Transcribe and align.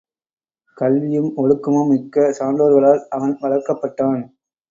கல்வியும் 0.77 1.27
ஒழுக்கமும் 1.35 1.87
மிக்க 1.87 2.25
சான்றோர்களால் 2.39 3.01
அவன் 3.09 3.35
வளர்க்கப்பட்டான். 3.41 4.21